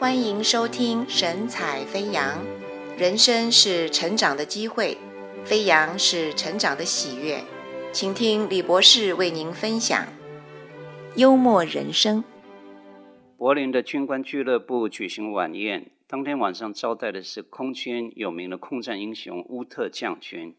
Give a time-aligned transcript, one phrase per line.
[0.00, 2.42] 欢迎收听神采飞扬，
[2.96, 4.96] 人生是成长的机会，
[5.44, 7.44] 飞扬是成长的喜悦。
[7.92, 10.06] 请听李博士为您分享
[11.16, 12.24] 幽默人生。
[13.36, 20.56] 柏林的军官俱乐部举行晚宴，当天晚上招待的是空军有名的空战英雄乌特将军。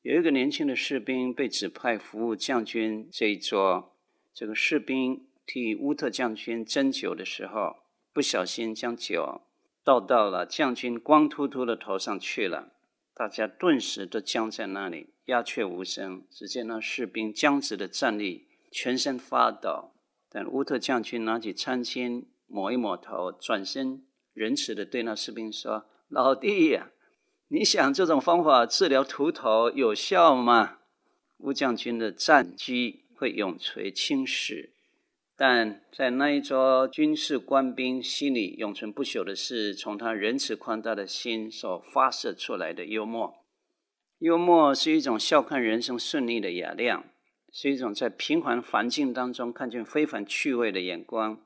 [0.00, 3.92] 有一个年轻的士兵被指派服务将军这一桌，
[4.32, 7.83] 这个士兵替乌特将军斟酒的时候，
[8.14, 9.42] 不小心将酒
[9.82, 12.72] 倒到了将军光秃秃的头上去了，
[13.12, 16.24] 大家顿时都僵在那里，鸦雀无声。
[16.30, 19.90] 只见那士兵僵直的站立，全身发抖。
[20.30, 26.92] 但乌特将军拿起餐巾抹一抹头，转身仁慈地对那士兵说：“老弟呀，
[27.48, 30.78] 你想这种方法治疗秃头有效吗？”
[31.38, 34.73] 乌将军的战绩会永垂青史。
[35.36, 43.34] 但在那一桌军事官兵心里永存不朽的是，从他仁慈宽大的心所发射出来的幽默。
[44.18, 47.04] 幽默是一种笑看人生顺利的雅量，
[47.52, 51.40] 是一种在平凡环境当中看见非凡趣味的眼光，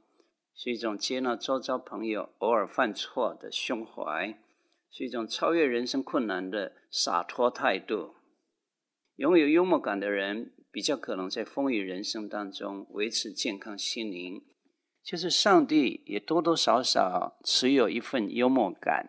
[0.54, 4.38] 是一种接纳周遭朋友偶尔犯错的胸怀，
[4.90, 8.14] 是一种超越人生困难的洒脱态度。
[9.16, 14.44] 拥有幽默感的人，比较可能在风雨人生当中维持健康心灵，
[15.02, 19.08] 就是上帝也多多少少持有一份幽默感。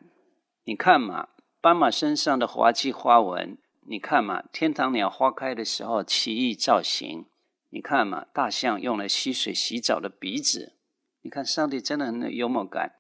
[0.64, 1.30] 你看嘛，
[1.62, 3.58] 斑马身上的滑稽花纹；
[3.88, 7.26] 你看嘛，天堂鸟花开的时候奇异造型；
[7.70, 10.74] 你看嘛，大象用来吸水洗澡的鼻子；
[11.22, 12.96] 你看上帝真的很有幽默感。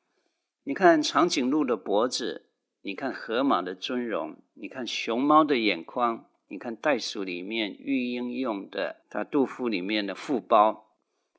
[0.63, 2.43] 你看长颈鹿的脖子；
[2.81, 6.28] 你看河马的尊容；你看熊猫的眼眶。
[6.51, 10.87] 你看袋鼠里面育婴用的，他肚腹里面的腹包。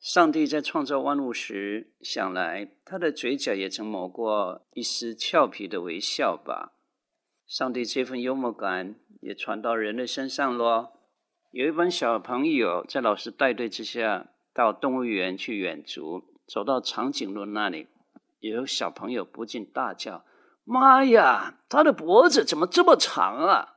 [0.00, 6.74] 上帝在创造万物时，想来他的嘴角也曾抹过一丝俏皮的微笑吧。
[7.44, 10.92] 上帝这份幽默感也传到人的身上喽。
[11.50, 17.88] 有一班小朋友在老师带队之下到动物园去远足，走到长颈鹿那里，
[18.38, 20.24] 有小朋友不禁大叫
[20.62, 23.74] ：“妈呀，他的脖子怎么这么长啊？”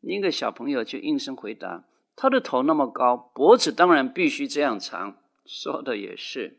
[0.00, 1.84] 另一个小朋友就应声回答
[2.16, 6.58] ：“他的头那么高，脖子当然必须这样长。”说的也是。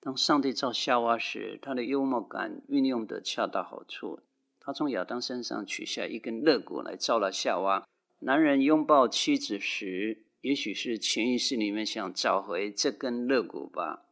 [0.00, 4.20] 当上帝造夏娃时，他的幽默感运用得恰到好处。
[4.58, 7.86] 他从亚当身上取下一根肋骨来造了夏娃。
[8.20, 14.04] 男人拥抱妻子时，也许是潜意识里面想找回这根肋骨吧。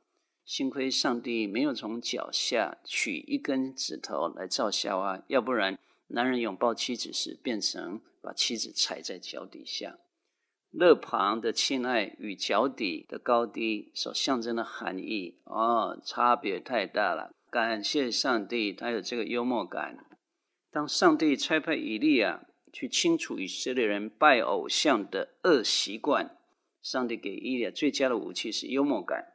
[0.45, 5.79] 幸亏上帝没有从脚下取一根指头来造夏娃，要不然
[6.09, 8.01] 男人拥抱妻子时变成。
[8.23, 9.99] 把妻子踩在脚底下，
[10.71, 17.31] 勒旁的亲爱与脚底的高低所象征的含义，哦，差别太大了。
[17.51, 19.99] 感谢上帝，他有这个幽默感。
[20.71, 26.37] 当上帝差派以利亚去清除以色列人拜偶像的恶习惯，
[26.81, 29.33] 上帝给以利亚最佳的武器是幽默感。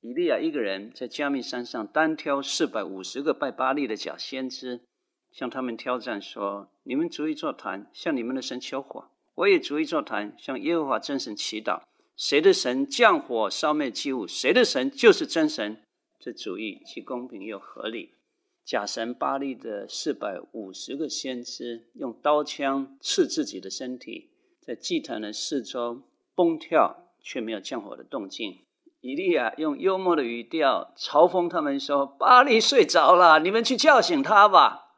[0.00, 4.82] 以利亚一个人在加密山上单挑四百五十个拜巴力的假先知。
[5.30, 9.04] 向他们挑战说：“你们逐一座谈，向你们的神求火；
[9.34, 11.82] 我也逐一座谈，向耶和华真神祈祷。
[12.16, 15.82] 谁的神降火烧灭祭物，谁的神就是真神。
[16.18, 18.14] 这主意既公平又合理。”
[18.62, 24.30] 假神巴力的四百五十个先知用刀枪刺自己的身体，
[24.60, 26.02] 在祭坛的四周
[26.34, 28.60] 蹦跳，却没有降火的动静。
[29.00, 34.88] 以利亚用幽默的语调嘲讽他们说：“巴力睡着了，你们去叫醒他吧。”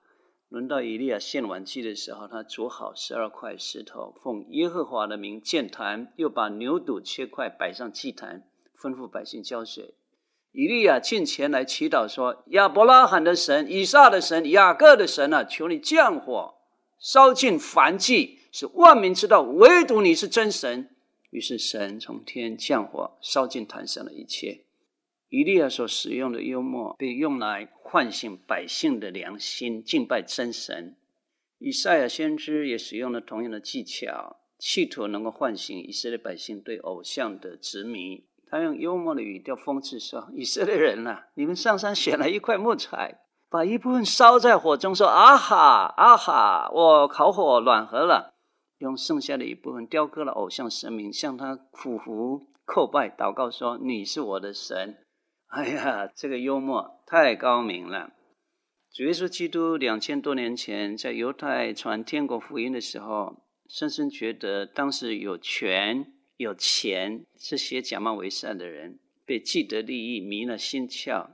[0.53, 8.47] 轮到以利亚献完祭的时候，他煮好十二块石头，奉耶和华的名建坛，又把牛肚切块摆上祭坛，
[8.79, 9.95] 吩咐百姓浇水。
[10.53, 16.57] 以利亚进前来祈祷说：“亚伯拉罕的神、以撒的神、雅各的神啊，求你降火，
[16.99, 20.91] 烧尽凡祭，使万民知道唯独你是真神。”
[21.33, 24.65] 于是神从天降火，烧尽坛上的一切。
[25.34, 30.95] 以利亚所使用的幽默，被用来唤醒百姓的良心，敬拜真神。
[31.59, 38.27] 以赛亚先知也使用了同样的技巧，企图能够唤醒以色列百姓对偶像的执迷。
[38.47, 48.34] 他用幽默的语调讽刺说：“以色列人呐、啊，你们上山选了一块木材，把一部分烧在火中，说：‘啊哈，啊哈，我烤火暖和了。’
[48.77, 54.99] 用剩下的一部分雕刻了偶像神明，向他俯伏叩拜，祷告说：‘你是我的神。’”
[55.54, 58.15] 哎呀，这个幽默太高明了！
[58.91, 63.37] 主耶稣基督两千多年前在犹太传天国福音的时候，
[63.69, 71.33] 深深觉得当时有权有钱这些假冒为善的人被既得利益迷了心窍，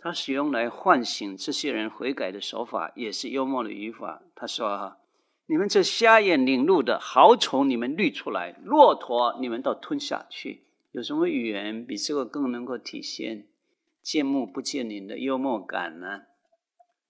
[0.00, 4.20] 他使用来唤醒这些人悔改的手法，也是幽默的语法。
[4.34, 4.98] 他说：“哈，
[5.46, 13.46] 你们这瞎眼领路的，好从你们滤出来；骆驼，你们倒吞下去。”有什么语言比这个更能够体现
[14.12, 16.22] 见木不见林的幽默感呢？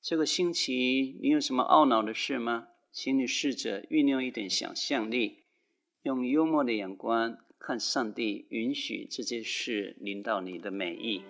[0.02, 2.68] 这个星期你有什么懊恼的事吗？
[2.92, 5.44] 请你试着酝酿一点想象力，
[6.02, 11.22] 用幽默的眼光看上帝允许这件事临到你的美意。